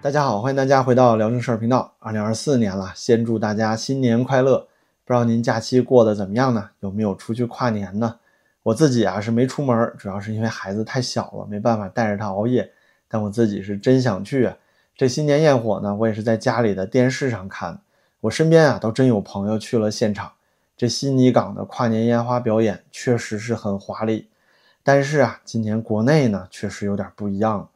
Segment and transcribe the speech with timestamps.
[0.00, 1.92] 大家好，欢迎大家回到聊正事儿频道。
[1.98, 4.60] 二零二四年了，先祝大家新年快乐！
[5.04, 6.70] 不知道您假期过得怎么样呢？
[6.78, 8.14] 有没有出去跨年呢？
[8.62, 12.70] 我自己啊是没出门，主要是因为孩子太小了，没办法带着他熬夜。
[13.08, 14.56] 但我自己是真想去啊！
[14.94, 17.80] 这新年焰火呢，我也是在家里的电视上看。
[18.20, 20.30] 我身边啊，倒真有朋友去了现场。
[20.76, 24.28] 这悉尼港的跨年烟花表演确实是很华丽，
[24.84, 27.68] 但是啊，今年国内呢确实有点不一样。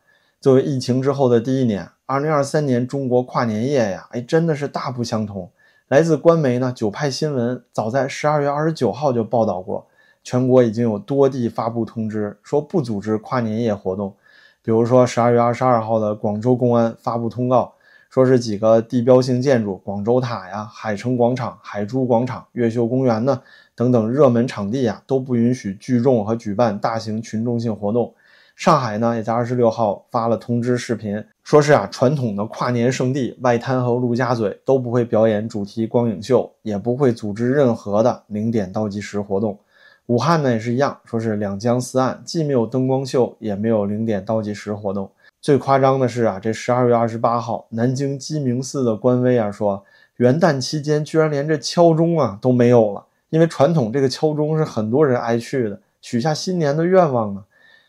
[0.43, 1.89] 作为疫情之后的第一年。
[2.05, 5.49] 二零二三年中国跨年夜呀，哎，真的是大不相同。
[5.87, 9.87] 来自官媒呢九派新闻，早在十二月二十九号就报道过，
[10.25, 14.17] 全国已经有多地发布通知，说不组织跨年夜活动。
[14.65, 17.75] 比如说十二月二十二号的广州公安发布通告，
[18.11, 23.41] 说是几个地标性建筑，广州塔呀、海城广场、海珠广场、越秀公园呢
[23.77, 28.13] 等等热门场地啊，都不允许聚众和举办大型群众性活动。
[28.55, 39.59] 上海呢，也在二十六号发了通知视频，说是啊，传统的跨年圣地外滩和陆家嘴都不会表演主题光影秀，也不会组织任何的零点倒计时活动。
[40.07, 45.11] 武汉呢也是一样，说是两江四岸既没有灯光秀，也没有零点倒计时活动。
[45.41, 49.83] 最夸张的是啊，这十二月二十八号，南京鸡鸣寺的官微啊说，
[50.19, 57.43] 元旦期间居然连这敲钟啊都没有了，因为传统这个敲钟是很多人爱去的，许下新年的愿望呢。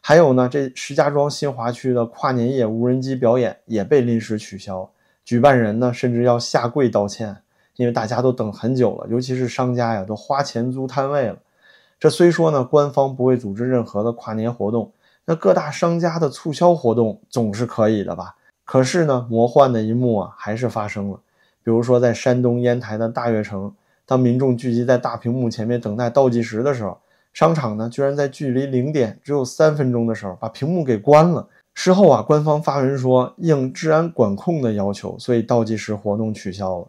[0.05, 4.89] 还有呢，这石家庄新华区的跨年夜无人机表演也被临时取消，
[5.23, 7.37] 举办人呢甚至要下跪道歉，
[7.77, 11.37] 因为大家都等很久了，尤其是商家呀都花钱租摊位了。
[11.97, 14.91] 这虽说呢，官方不会组织任何的跨年活动，
[15.23, 18.35] 那各大商家的促销活动总是可以的吧？
[18.65, 21.21] 可是呢，魔幻的一幕啊还是发生了，
[21.63, 23.73] 比如说在山东烟台的大悦城，
[24.05, 26.97] 当民众聚集在大屏幕前面等待倒计时的时候。
[27.33, 31.49] 商场呢，居然在距离零点只有三分钟的时候把屏幕给关了。
[31.73, 36.87] 事后啊，官方发文说，应治安管控的要求，所以倒计时活动取消了。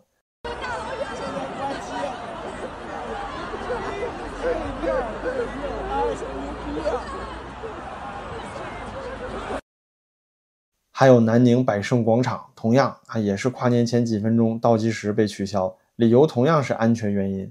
[10.92, 17.51] 还有南宁百盛广场，同样啊，也是跨年前几分钟倒计时被取消，理由同样是安全原因。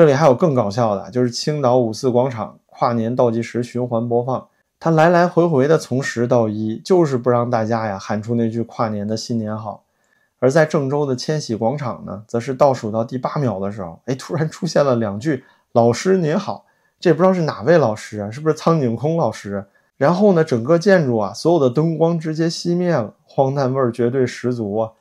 [0.00, 9.84] 这里还有更搞笑的，就是青岛五四广场跨年倒计时循环播放，它来来回回的从十到一，就是不让大家呀喊出那句跨年的新年好。
[10.38, 16.64] 而在郑州的千禧广场呢，则是倒数到第八秒的时候，哎，突然出现了两句“老师您好”，
[16.98, 18.30] 这不知道是哪位老师啊？
[18.30, 19.66] 是不是苍井空老师？
[19.98, 24.92] 然后呢，整个建筑啊，所有的灯光直接熄灭了，荒诞味儿绝对十足啊！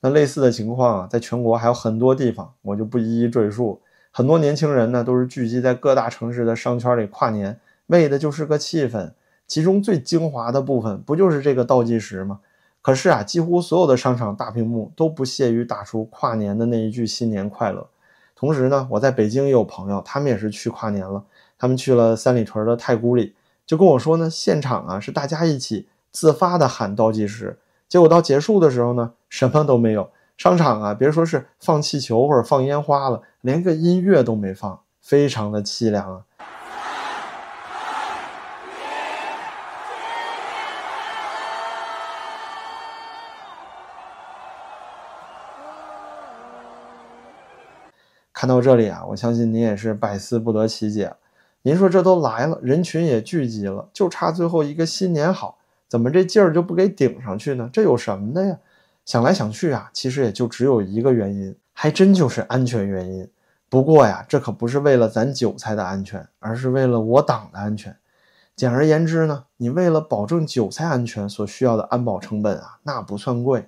[0.00, 3.80] 那类似的情况啊，在全国还有很多地方，我就不一一赘述。
[4.18, 9.12] 很多年轻人呢，都是聚集在各大城市的商圈里跨年，为的就是个气氛。
[9.46, 12.40] 其中最精华的部分，不就是这个倒计时吗？
[12.82, 17.86] 可是啊，几乎所有的商场大屏幕都不屑于打出跨年的那一句“新年快乐”。
[18.34, 21.22] 同时呢，我在北京也有朋友，他们也是去跨年了。
[21.56, 27.56] 他们去了三里屯的太古里，就跟我说呢，现场啊是大家一起自发的喊倒计时，
[27.88, 30.10] 结果到结束的时候呢，什么都没有。
[30.38, 36.22] 商场啊，别说是放气球或者放烟花了，连个音乐都没放，非常的凄凉啊。
[48.32, 51.16] 看到这里啊，我相信您也是百思不得其解。
[51.62, 57.68] 您说这都来了，人群也聚集了，就差最后一个新年好，怎么这劲儿就不给顶上去呢？
[57.72, 58.56] 这有什么的呀？
[59.08, 63.26] 想来想去啊，其实也就只有一个原因，还真就是安全原因。
[63.70, 67.96] 不过呀，这可不是为了咱韭菜的安全，而是为了我党的安全。
[68.54, 73.62] 简而言之呢，你为了保证韭菜安全所需要的安保成本啊，那不算贵；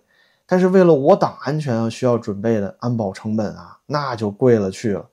[0.46, 5.08] 但是为了我党安全啊需要准备的安保成本啊，那就贵了去了。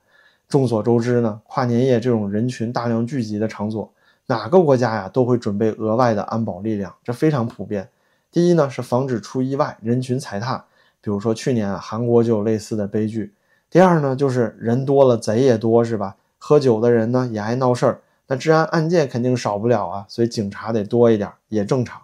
[0.46, 3.90] 众所周知呢，跨年夜这种人群大量聚集的场所，
[4.26, 7.88] 哪个国家呀都会准备额外的安保力量，这非常普遍。
[8.30, 10.66] 第一呢是防止出意外，人群踩踏，
[11.00, 13.34] 比如说去年啊韩国就有类似的悲剧。
[13.70, 16.16] 第二呢就是人多了贼也多是吧？
[16.38, 22.00] 喝酒的人呢也爱闹事儿，那治安案件肯定少不了啊，所以警察得多一点也正常。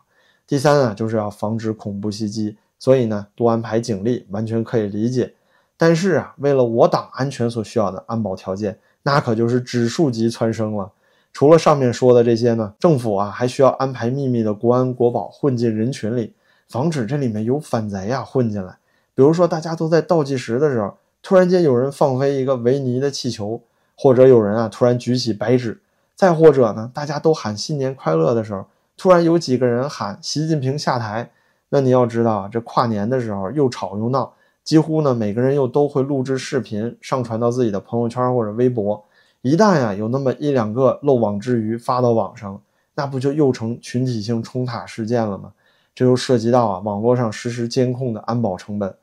[0.47, 5.35] 第三啊就是要防止恐怖袭击，所以呢多安排警力完全可以理解。
[5.77, 10.91] 但是啊为了我党安全所需要的安保条件，那可就是指数级蹿升了。
[11.35, 16.33] 除了上面说的这些呢，政府啊还需要安排秘密的国安国宝混进人群里，
[16.69, 18.79] 防止这里面有反贼啊混进来。
[19.17, 23.61] 比如说大家都在倒计时的时候，突然间有人放飞一个维尼的气球，
[23.97, 25.81] 或者有人啊突然举起白纸，
[26.15, 28.67] 再或者呢大家都喊新年快乐的时候，
[28.97, 31.33] 突然有几个人喊习近平下台，
[31.71, 34.33] 那你要知道啊，这跨年的时候又吵又闹，
[34.63, 39.05] 几乎呢每个人又都会录制视频上传到自己的朋友圈或者微博。
[39.45, 42.59] 一旦呀有那么一两个漏网之鱼发到网上，
[42.95, 45.53] 那不就又成群体性冲塔事件了吗？
[45.95, 48.95] 这又涉及到啊网络上实时监控的安保成本。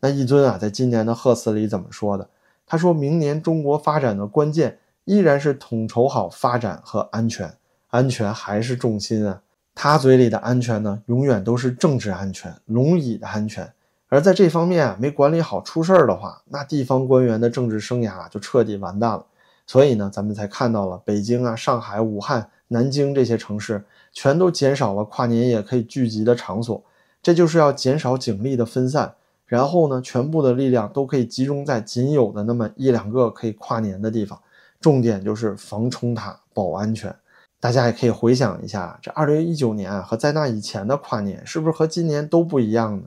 [0.00, 2.28] 那一尊啊在今年的贺词里怎么说的？
[2.66, 7.54] 他说明年中国发展的关键依然是统筹好发展和安全，
[7.90, 9.42] 安全还是重心啊。
[9.76, 13.72] 他嘴里的安全呢，永远都是政治安全、龙椅的安全。
[14.08, 19.24] 而在这方面啊没管理好出事儿的话，那地方官员的政治生涯就彻底完蛋了。
[19.66, 26.82] 所以呢，咱们才看到了北京啊、上海、武汉、南京这些城市全都减少了跨年夜可以聚集的场所，
[27.22, 29.14] 这就是要减少警力的分散，
[29.46, 34.38] 然后呢，全部的力量都可以集中在仅有的那么一两个可以跨年的地方，
[34.80, 37.14] 重点就是防冲塔、保安全。
[37.58, 43.04] 大家也可以回想一下，这二零一九年啊和在那以前的跨年是不是和今年都不一样呢？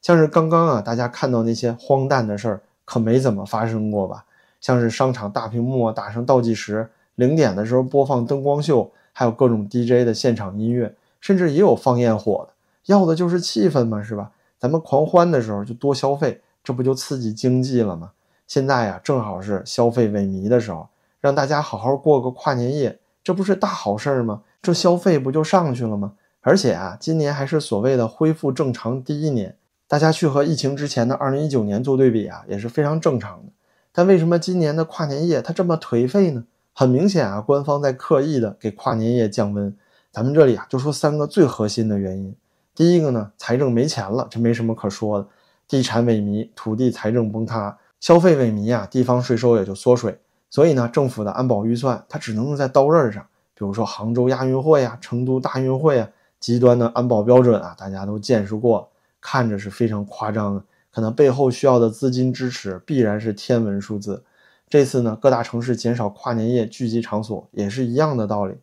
[0.00, 4.24] 像是刚刚啊，大家看到那些荒诞的事儿，可没怎么发生过吧？
[4.66, 12.52] 像是商场大屏幕啊打上倒计时，零点的时候播放灯光秀，还有各种 DJ 的现场音乐，甚至也有放焰火的，
[12.86, 14.32] 要的就是气氛嘛，是吧？
[14.58, 18.10] 咱们狂欢的时候就多消费，这不就刺激经济了吗？
[18.48, 20.88] 现在呀，正好是消费萎靡的时候，
[21.20, 24.42] 让大家好好过个跨年夜，这不是大好事儿吗？
[24.60, 26.14] 这消费不就上去了吗？
[26.40, 29.54] 而且啊，今年还是所谓的恢复正常第一年，
[29.86, 33.52] 大家去和疫情之前的二零一九年做对比啊，也是非常正常的。
[33.96, 36.44] 但为什么今年的跨年夜它这么颓废呢？
[36.74, 39.74] 很明显啊，官方在刻意的给跨年夜降温。
[40.12, 42.36] 咱们这里啊就说三个最核心的原因。
[42.74, 45.26] 第一个呢，财政没钱了，这没什么可说的。
[45.66, 50.20] 地产萎靡，土地财政崩塌，消费萎靡啊，地方税收也就缩水。
[50.50, 56.06] 所以呢，政府的安保预算它只能用在刀刃上，比如说杭州亚运会啊，成都大运会啊，
[56.38, 58.90] 极端的安保标准啊，大家都见识过，
[59.22, 60.62] 看着是非常夸张的。
[60.96, 64.24] 可能背后需要的资金支持必然是天文数字。
[64.66, 68.54] 这次呢，各大城市减少跨年夜聚集场所也是一样的道理。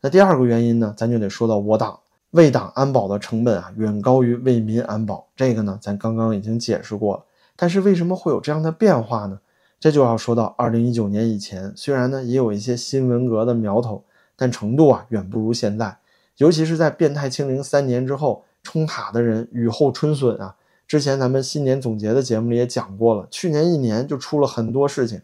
[0.00, 2.00] 那第二个原因呢，咱就得说到我党
[2.30, 5.26] 为党安保的成本啊，远高于为民安保。
[5.36, 7.24] 这个呢，咱刚刚已经解释过了。
[7.54, 9.40] 但是为什么会有这样的变化呢？
[9.78, 14.02] 这就要说到二零一九年以前，虽然呢也有一些新文革的苗头，
[14.36, 15.98] 但程度啊远不如现在。
[16.38, 20.56] 尤其是在变态清零三年之后，冲塔的人雨后春笋啊。
[20.86, 25.20] 之前咱们新年总结的节目里也讲过了，去年一年就出了很多事情。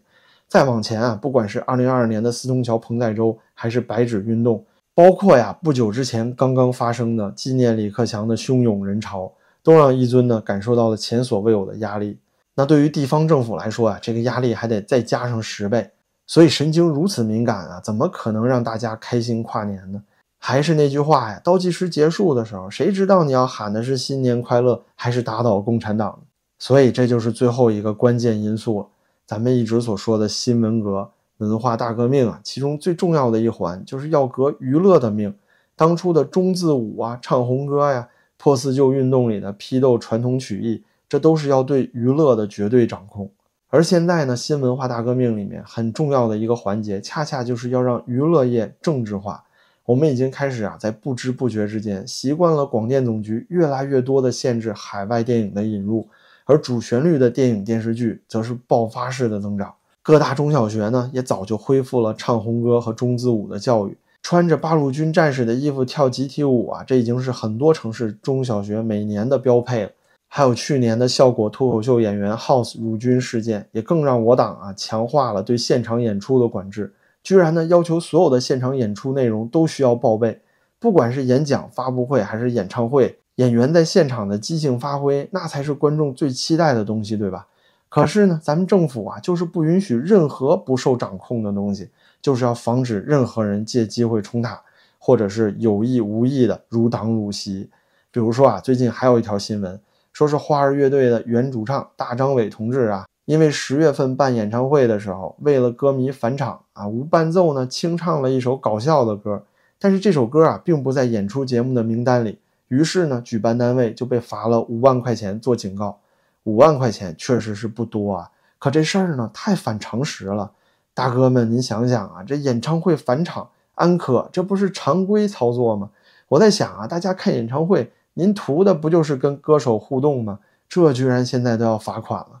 [0.47, 9.31] 再往前啊，不管是二零二二年的四通桥彭代洲，还是白纸运动，包括呀不久之前刚刚发生的纪念李克强的汹涌人潮，
[9.63, 12.17] 都让一尊呢感受到了前所未有的压力。
[12.55, 15.89] 那对于地方政府来说啊，这个压力还得再加上十倍。
[16.27, 20.01] 所以神经如此敏感啊，怎么可能让大家开心跨年呢？
[20.43, 26.19] 还是那句话呀，倒计时结束的时候，谁知道你要喊的是新年快乐，还是打倒共产党？
[26.57, 28.87] 所以这就是最后一个关键因素，
[29.27, 35.31] 咱们一直所说的新文革、文化大革命啊，其中最重要的一环就是要革娱乐的命。
[35.75, 43.29] 当初的中字舞啊、唱红歌呀、破四旧运动里的批斗传统曲艺，这都是要对娱乐的绝对掌控。
[43.69, 49.43] 而现在呢，新文化大革命里面很重要的一个环节，恰恰就是要让娱乐业政治化。
[49.85, 56.07] 我们已经开始啊，在不知不觉之间习惯了广电总局越来越多的限制海外电影的引入，
[56.45, 59.73] 而主旋律的电影电视剧则是爆发式的增长。
[60.03, 69.91] 各大中小学呢，也早就恢复了唱红歌和中字舞的教育，穿着八路军战士的衣服跳集体舞啊，这已经是很多城市中小学每年的标配了。
[70.27, 76.93] 还有去年的效果脱口秀演员 House 辱军事件，也更让我党啊强化了对现场演出的管制。
[77.23, 80.41] 居然呢，要求所有的现场演出内容都需要报备，
[80.79, 87.47] 不管是演讲、发布会还是演唱会，演员在现场的即兴发挥，那才是观众最期待的东西，对吧？
[87.89, 91.89] 可是呢，咱们政府啊，就是不允许任何不受掌控的东西，
[92.21, 94.61] 就是要防止任何人借机会冲塔，
[94.97, 97.69] 或者是有意无意的辱党辱袭。
[98.09, 99.79] 比如说啊，最近还有一条新闻，
[100.13, 103.05] 说是花儿乐队的原主唱大张伟同志啊。
[103.25, 109.43] 因为十月份办演唱会的时候，为了歌迷返场啊，无伴奏呢清唱了一首搞笑的歌，
[109.79, 115.99] 但是这首歌啊并不在演出节目的名单里，于是呢举办单位就被罚了五万块钱做警告。
[116.43, 120.51] 五万块钱确实是不多啊，可这事儿呢太反常识了。
[120.93, 125.91] 大哥们，您想想啊，这演唱会返场安可，这不是常规操作吗？
[126.29, 130.39] 我在想啊，大家看演唱会，您图的不就是跟歌手互动吗？
[130.67, 132.40] 这居然现在都要罚款了。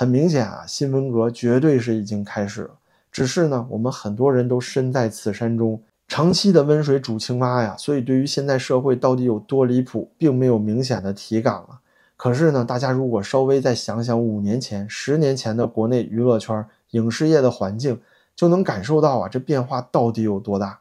[0.00, 2.70] 很明显啊，新文革绝对是已经开始了。
[3.12, 5.78] 只是呢，我们很多人都身在此山中，
[6.08, 11.80] 长期的温水煮青蛙呀，所以对于现在社会到底有多离谱，并没有明显的体感了。
[12.16, 18.00] 可是呢，大家如果稍微再想想五年前、十年前的国内娱乐圈、影视业的环境，
[18.34, 20.80] 就能感受到啊，这变化到底有多大。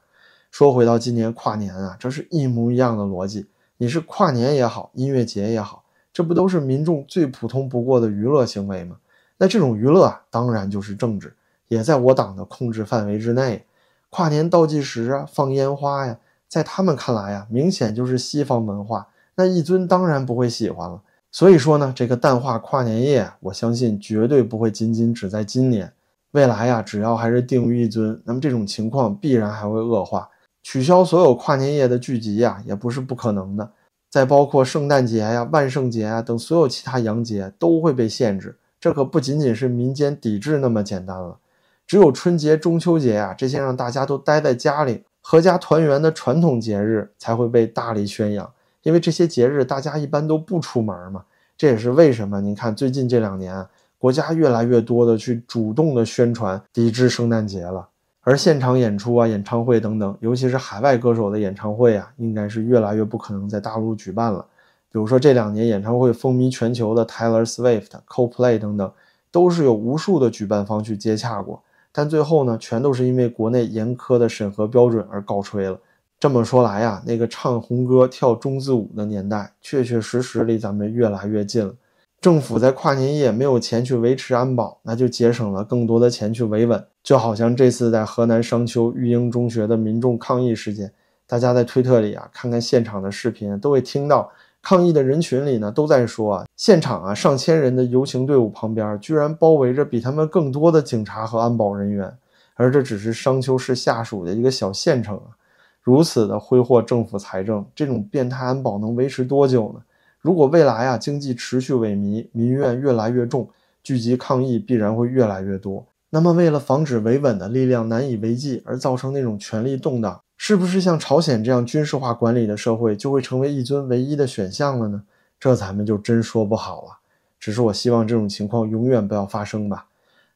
[0.49, 3.47] 说回到今年跨年啊，这是一模一样的逻辑。
[3.79, 5.83] 你是跨年也好，音乐节也好，
[6.13, 8.95] 这不都是民众最普通不过的娱乐行为吗？
[9.39, 11.33] 那这种娱乐啊，当然就是政治，
[11.69, 13.65] 也在我党的控制范围之内。
[14.09, 16.17] 跨年倒计时啊，放烟花呀，
[16.47, 19.07] 在他们看来啊，明显就是西方文化。
[19.35, 21.01] 那一尊当然不会喜欢了。
[21.31, 25.93] 所以说呢，这个淡化跨年夜，我相信绝对不会仅仅只在今年，
[26.31, 30.29] 未来呀，只要还是定于一尊，那么这种情况必然还会恶化。
[30.61, 33.71] 取消所有跨年夜的聚集呀，也不是不可能的。
[34.09, 38.57] 再包括圣诞节呀、万圣节啊等所有其他洋节都会被限制。
[38.79, 41.37] 这可不仅仅是民间抵制那么简单了。
[41.85, 48.49] 只有春节、中秋节呀这些让大家都待在家里、阖家团圆的传统节日才会被大力宣扬。
[48.83, 51.25] 因为这些节日大家一般都不出门嘛，
[51.57, 53.65] 这也是为什么您看最近这两年
[53.97, 57.89] 国家越来越多的去主动的宣传抵制圣诞节了，
[58.21, 64.45] 而现场演出啊、演唱会等等，尤其是海外歌手的演唱会啊，应该是越来越不可能在大陆举办了。
[64.91, 68.91] 比如说这两年演唱会风靡全球的 Taylor Swift、Coldplay 等等，
[69.31, 75.79] 都是有无数的举办方去接洽过，但最后呢，全都是因为国内严苛的审核标准而告吹了。
[76.19, 81.73] 这么说来呀，那个唱红歌、跳中字舞的年代，确确实实离咱们越来越近了。
[82.19, 86.85] 政府在跨年夜没有钱去维持安保，那就节省了更多的钱去维稳。
[87.01, 90.91] 就好像这次在河南商丘育英中学的民众抗议事件，
[91.25, 94.29] 大家在推特里啊看看现场的视频，都会听到
[94.61, 102.11] 抗议的人群里呢都在说啊，现场啊上千人的游行队伍旁边，居然包围着比他们更多的警察和安保人员，
[102.55, 105.35] 而这只是商丘市下属的一个小县城啊。
[105.81, 109.81] 如此的挥霍政府财政，这种变态安保能维持多久呢？
[110.19, 113.49] 如果未来啊经济持续萎靡，民怨越来越重，
[113.81, 115.85] 聚集抗议必然会越来越多。
[116.09, 120.19] 那么，为了防止维稳的力量难以为继而造成那种权力动荡，
[120.49, 125.03] 是不是像朝鲜这样军事化管理的社会就会成为一尊唯一的选项了呢？
[125.39, 126.97] 这咱们就真说不好了。
[127.39, 129.85] 只是我希望这种情况永远不要发生吧。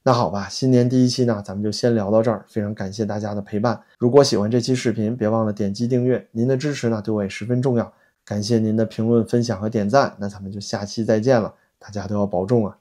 [0.04, 2.46] 那好吧，新年第一期呢，咱们就先聊到这儿。
[2.48, 3.82] 非常感谢大家的陪伴。
[3.98, 6.28] 如果喜欢这期视频，别忘了点击订阅。
[6.30, 7.92] 您的支持呢，对我也十分重要。
[8.24, 10.16] 感谢您的评论、分享和点赞。
[10.20, 12.78] 那咱们就下期再见了，大家都要保重啊。